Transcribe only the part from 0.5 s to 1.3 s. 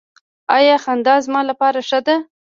ایا خندا